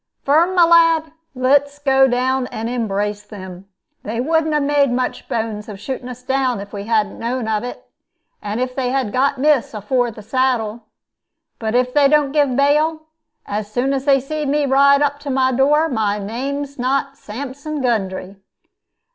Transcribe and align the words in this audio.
Firm, 0.23 0.55
my 0.55 0.65
lad, 0.65 1.11
let 1.35 1.65
us 1.65 1.77
go 1.77 2.05
and 2.11 2.67
embrace 2.71 3.21
them. 3.21 3.67
They 4.01 4.19
wouldn't 4.19 4.51
'a 4.55 4.59
made 4.59 4.89
much 4.91 5.29
bones 5.29 5.69
of 5.69 5.79
shooting 5.79 6.09
us 6.09 6.23
down 6.23 6.59
if 6.59 6.73
we 6.73 6.85
hadn't 6.85 7.19
known 7.19 7.47
of 7.47 7.63
it, 7.63 7.87
and 8.41 8.59
if 8.59 8.75
they 8.75 8.89
had 8.89 9.13
got 9.13 9.37
miss 9.37 9.75
afore 9.75 10.09
the 10.09 10.23
saddle. 10.23 10.87
But 11.59 11.75
if 11.75 11.93
they 11.93 12.07
don't 12.07 12.31
give 12.31 12.55
bail, 12.55 13.09
as 13.45 13.71
soon 13.71 13.93
as 13.93 14.05
they 14.05 14.19
see 14.19 14.43
me 14.43 14.65
ride 14.65 15.03
up 15.03 15.19
to 15.19 15.29
my 15.29 15.51
door, 15.51 15.87
my 15.87 16.17
name's 16.17 16.79
not 16.79 17.15
Sampson 17.15 17.79
Gundry. 17.79 18.37